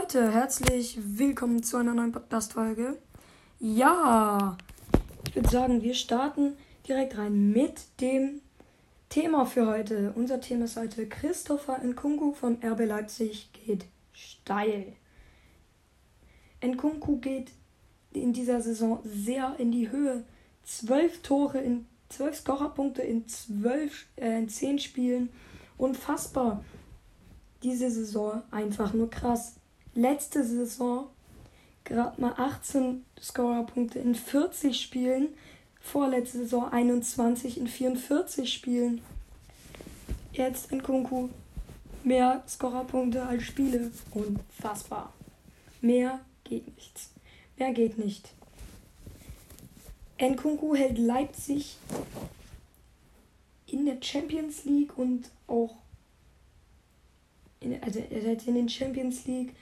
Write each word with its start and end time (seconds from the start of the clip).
Leute, 0.00 0.30
herzlich 0.30 0.98
willkommen 1.02 1.62
zu 1.62 1.76
einer 1.76 1.92
neuen 1.92 2.12
Podcast-Folge. 2.12 2.98
Ja, 3.58 4.56
ich 5.26 5.34
würde 5.34 5.48
sagen, 5.48 5.82
wir 5.82 5.94
starten 5.94 6.56
direkt 6.86 7.18
rein 7.18 7.50
mit 7.50 7.80
dem 8.00 8.40
Thema 9.08 9.44
für 9.44 9.66
heute. 9.66 10.12
Unser 10.14 10.40
Thema 10.40 10.66
ist 10.66 10.76
heute 10.76 11.08
Christopher 11.08 11.78
Nkunku 11.82 12.32
von 12.32 12.58
RB 12.62 12.86
Leipzig 12.86 13.50
geht 13.52 13.86
steil. 14.12 14.92
Nkunku 16.64 17.18
geht 17.18 17.50
in 18.12 18.32
dieser 18.32 18.60
Saison 18.60 19.00
sehr 19.04 19.56
in 19.58 19.72
die 19.72 19.90
Höhe. 19.90 20.22
Zwölf 20.62 21.22
Tore 21.22 21.58
in 21.58 21.86
zwölf 22.08 22.36
Scorerpunkte 22.36 23.02
in 23.02 23.26
zwölf, 23.26 24.06
äh, 24.16 24.38
in 24.38 24.48
zehn 24.48 24.78
Spielen. 24.78 25.30
Unfassbar. 25.76 26.64
Diese 27.64 27.90
Saison 27.90 28.42
einfach 28.52 28.92
nur 28.94 29.10
krass 29.10 29.57
letzte 29.98 30.44
Saison 30.44 31.08
gerade 31.84 32.20
mal 32.20 32.34
18 32.36 33.04
Scorerpunkte 33.20 33.98
in 33.98 34.14
40 34.14 34.80
Spielen. 34.80 35.28
Vorletzte 35.80 36.38
Saison 36.38 36.70
21 36.70 37.58
in 37.58 37.66
44 37.66 38.52
Spielen. 38.52 39.00
Jetzt 40.32 40.70
in 40.70 40.82
Kunku 40.82 41.28
mehr 42.04 42.42
Scorerpunkte 42.48 43.24
als 43.24 43.42
Spiele. 43.42 43.90
Unfassbar. 44.12 45.12
Mehr 45.80 46.20
geht 46.44 46.76
nichts. 46.76 47.10
Mehr 47.56 47.72
geht 47.72 47.98
nicht. 47.98 48.30
Nkunku 50.20 50.74
hält 50.74 50.98
Leipzig 50.98 51.76
in 53.66 53.84
der 53.86 53.98
Champions 54.02 54.64
League 54.64 54.96
und 54.96 55.30
auch 55.46 55.76
in, 57.60 57.80
also 57.82 58.00
er 58.00 58.22
hält 58.22 58.46
in 58.46 58.54
den 58.54 58.68
Champions 58.68 59.26
League 59.26 59.54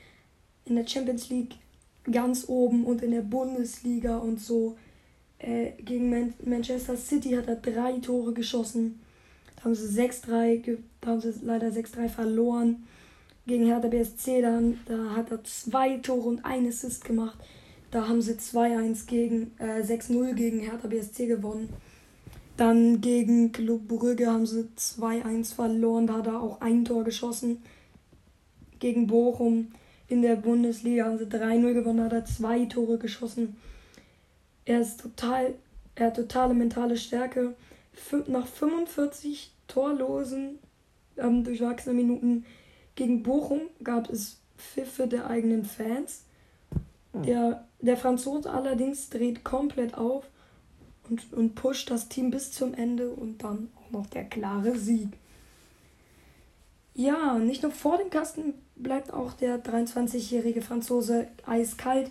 in 0.67 0.77
der 0.77 0.87
Champions 0.87 1.31
League 1.31 1.57
ganz 2.11 2.49
oben 2.49 2.85
und 2.85 3.03
in 3.03 3.13
der 3.13 3.23
Bundesliga 3.23 4.19
und 4.19 4.41
so. 4.41 4.77
Äh, 5.39 5.73
gegen 5.83 6.11
Man 6.11 6.35
Manchester 6.45 6.97
City 6.97 7.33
hat 7.33 7.49
er 7.49 7.57
drei 7.57 7.99
Tore 7.99 8.33
geschossen. 8.33 9.01
Da 9.57 9.65
haben 9.65 9.75
sie 9.75 10.01
6-3, 10.01 10.79
da 11.01 11.11
haben 11.11 11.21
sie 11.21 11.35
leider 11.43 11.69
6-3 11.69 12.09
verloren. 12.09 12.87
Gegen 13.47 13.67
Hertha 13.67 13.89
BSC, 13.89 14.43
dann, 14.43 14.81
da 14.87 15.15
hat 15.15 15.31
er 15.31 15.45
zwei 15.45 15.99
Tore 15.99 16.29
und 16.29 16.45
ein 16.45 16.67
Assist 16.67 17.05
gemacht. 17.05 17.39
Da 17.91 18.09
haben 18.09 18.21
sie 18.21 18.33
2-1 18.33 19.07
gegen, 19.07 19.53
äh, 19.59 19.83
6-0 19.83 20.35
gegen 20.35 20.61
Hertha 20.61 20.89
BSC 20.89 21.27
gewonnen. 21.27 21.69
Dann 22.57 23.01
gegen 23.01 23.53
Club 23.53 23.87
Brügge 23.87 24.27
haben 24.27 24.47
sie 24.47 24.69
2-1 24.77 25.55
verloren. 25.55 26.07
Da 26.07 26.15
hat 26.15 26.27
er 26.27 26.41
auch 26.41 26.61
ein 26.61 26.85
Tor 26.85 27.05
geschossen. 27.05 27.63
Gegen 28.81 29.07
Bochum 29.07 29.69
in 30.09 30.23
der 30.23 30.37
Bundesliga 30.37 31.05
haben 31.05 31.19
sie 31.19 31.25
3-0 31.25 31.73
gewonnen, 31.73 32.05
hat 32.05 32.13
er 32.13 32.25
zwei 32.25 32.65
Tore 32.67 32.99
geschossen. 32.99 33.57
Er 34.65 34.81
ist 34.81 35.01
total, 35.01 35.55
er 35.95 36.07
hat 36.07 36.17
totale 36.17 36.55
mentale 36.55 36.97
Stärke. 36.97 37.55
Nach 38.27 38.47
45 38.47 39.53
torlosen, 39.69 40.59
ähm, 41.17 41.45
durchwachsenen 41.45 41.97
Minuten 41.97 42.45
gegen 42.95 43.23
Bochum 43.23 43.63
gab 43.83 44.11
es 44.11 44.39
Pfiffe 44.57 45.07
der 45.07 45.29
eigenen 45.29 45.65
Fans. 45.65 46.23
Der, 47.13 47.67
der 47.81 47.97
Franzose 47.97 48.51
allerdings 48.51 49.09
dreht 49.09 49.43
komplett 49.43 49.95
auf 49.95 50.25
und, 51.09 51.33
und 51.33 51.55
pusht 51.55 51.91
das 51.91 52.09
Team 52.09 52.31
bis 52.31 52.53
zum 52.53 52.75
Ende 52.75 53.09
und 53.09 53.43
dann 53.43 53.71
auch 53.77 53.91
noch 53.91 54.07
der 54.07 54.25
klare 54.25 54.77
Sieg. 54.77 55.09
Ja, 56.99 57.39
nicht 57.39 57.63
nur 57.63 57.73
vor 57.73 57.99
dem 57.99 58.09
Kasten 58.09 58.55
bleibt 58.75 59.13
auch 59.13 59.35
der 59.35 59.63
23-jährige 59.63 60.63
Franzose 60.63 61.29
eiskalt. 61.45 62.11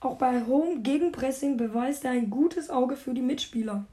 Auch 0.00 0.16
bei 0.16 0.44
hohem 0.44 0.82
Gegenpressing 0.82 1.56
beweist 1.56 2.04
er 2.04 2.10
ein 2.10 2.28
gutes 2.28 2.68
Auge 2.68 2.96
für 2.96 3.14
die 3.14 3.22
Mitspieler. 3.22 3.86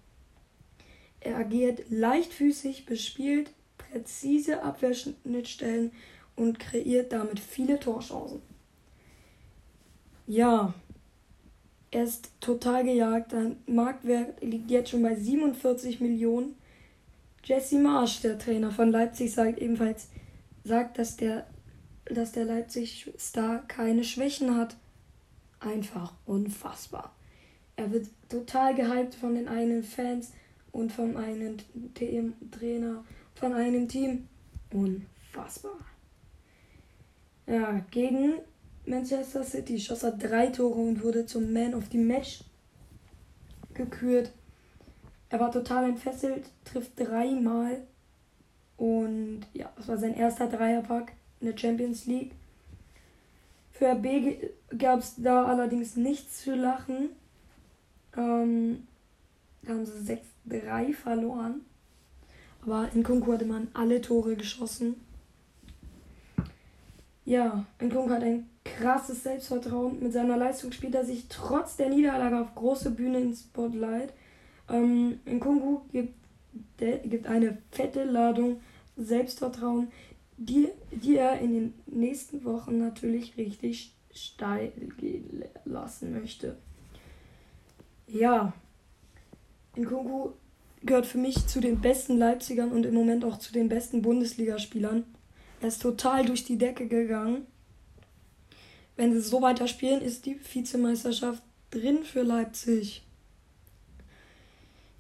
Er 1.20 1.38
agiert 1.38 1.84
leichtfüßig, 1.92 2.88
bespielt 2.88 3.52
präzise 3.78 4.64
Abwehrschnittstellen 4.64 5.92
und 6.36 6.58
kreiert 6.58 7.12
damit 7.12 7.40
viele 7.40 7.80
Torchancen. 7.80 8.42
Ja, 10.26 10.74
er 11.92 12.04
ist 12.04 12.32
total 12.40 12.84
gejagt. 12.84 13.30
Sein 13.30 13.58
Marktwert 13.68 14.42
liegt 14.42 14.72
jetzt 14.72 14.90
schon 14.90 15.04
bei 15.04 15.14
47 15.14 16.02
Millionen. 16.02 16.56
Jesse 17.50 17.80
Marsch, 17.80 18.22
der 18.22 18.38
Trainer 18.38 18.70
von 18.70 18.92
Leipzig, 18.92 19.34
sagt 19.34 19.58
ebenfalls, 19.58 20.10
sagt, 20.64 21.00
dass 21.00 21.18
der, 21.18 21.48
dass 22.06 22.32
der 22.32 22.46
Leipzig-Star 22.46 23.68
keine 23.68 24.04
Schwächen 24.04 24.56
hat. 24.56 24.78
Einfach 25.60 26.14
unfassbar. 26.28 27.16
Er 27.76 27.92
wird 27.92 28.06
total 28.30 28.76
gehypt 28.76 29.16
von 29.16 29.34
den 29.34 29.48
eigenen 29.48 29.82
Fans 29.82 30.32
und 30.72 30.92
von 30.92 31.18
einem 31.18 31.58
Trainer, 32.52 33.04
von 33.34 33.54
einem 33.54 33.88
Team. 33.88 34.28
Unfassbar. 34.72 35.80
Ja, 37.48 37.84
gegen 37.90 38.42
Manchester 38.86 39.44
City 39.44 39.80
schoss 39.80 40.04
er 40.04 40.12
drei 40.12 40.48
Tore 40.52 40.80
und 40.82 41.04
wurde 41.04 41.26
zum 41.26 41.52
Man 41.52 41.74
of 41.74 41.86
the 41.92 41.98
Match 41.98 42.44
gekürt. 43.74 44.34
Er 45.30 45.40
war 45.40 45.52
total 45.52 45.86
entfesselt, 45.86 46.50
trifft 46.66 47.00
dreimal. 47.00 47.82
Und 48.78 49.42
ja, 49.54 49.72
das 49.76 49.88
war 49.88 49.98
sein 49.98 50.16
erster 50.16 50.48
Dreierpack 50.48 51.14
in 51.40 51.48
der 51.48 51.58
Champions 51.58 52.06
League. 52.06 52.32
Für 53.72 53.92
RB 53.92 54.52
gab 54.78 55.00
es 55.00 55.16
da 55.18 55.46
allerdings 55.46 55.96
nichts 55.96 56.44
zu 56.44 56.56
lachen. 56.56 57.10
Ähm, 58.18 58.88
da 59.62 59.74
haben 59.74 59.86
sie 59.86 60.20
6-3 60.50 60.94
verloren. 60.94 61.62
Aber 62.62 62.90
in 62.94 63.04
Kunku 63.04 63.32
hatte 63.32 63.46
man 63.46 63.70
alle 63.74 64.02
Tore 64.02 64.36
geschossen. 64.36 64.96
Ja, 67.26 67.66
in 67.80 67.90
Kunku 67.90 68.10
hat 68.10 68.24
ein 68.24 68.50
krasses 68.66 69.24
Selbstvertrauen. 69.24 70.02
Mit 70.02 70.14
seiner 70.14 70.36
Leistung 70.36 70.72
spielt 70.72 70.96
er 70.96 71.06
sich 71.06 71.28
trotz 71.30 71.78
der 71.78 71.90
Niederlage 71.90 72.40
auf 72.40 72.56
große 72.56 72.92
Bühne 72.92 73.20
ins 73.20 73.42
Spotlight. 73.42 74.14
Ähm, 74.70 75.20
Nkungu 75.26 75.82
gibt, 75.92 76.14
der, 76.80 77.00
gibt 77.00 77.28
eine 77.28 77.58
fette 77.72 78.04
Ladung 78.04 78.62
Selbstvertrauen, 78.96 79.92
die, 80.38 80.70
die 80.92 81.18
er 81.18 81.40
in 81.40 81.54
den 81.54 81.74
nächsten 81.88 82.44
Wochen 82.44 82.80
natürlich 82.80 83.38
richtig 83.38 83.94
steil 84.14 84.72
gehen 84.98 85.44
lassen 85.66 86.14
möchte. 86.14 86.58
Ja, 88.08 88.54
Nkungu 89.76 90.32
gehört 90.84 91.06
für 91.06 91.18
mich 91.18 91.48
zu 91.48 91.60
den 91.60 91.82
besten 91.82 92.18
Leipzigern 92.18 92.72
und 92.72 92.86
im 92.86 92.94
Moment 92.94 93.26
auch 93.26 93.38
zu 93.38 93.52
den 93.54 93.70
besten 93.70 94.02
Bundesligaspielern. 94.02 95.04
Er 95.62 95.68
ist 95.68 95.82
total 95.82 96.26
durch 96.26 96.46
die 96.46 96.58
Decke 96.58 96.88
gegangen. 96.88 97.46
Wenn 98.96 99.14
sie 99.14 99.22
so 99.22 99.42
weiter 99.42 99.68
spielen, 99.68 100.02
ist 100.02 100.26
die 100.26 100.40
Vizemeisterschaft 100.42 101.44
drin 101.72 102.04
für 102.04 102.22
Leipzig. 102.22 103.04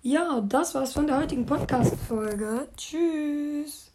Ja, 0.01 0.39
das 0.41 0.73
war's 0.75 0.93
von 0.93 1.07
der 1.07 1.17
heutigen 1.17 1.45
Podcast-Folge. 1.45 2.69
Tschüss. 2.77 3.88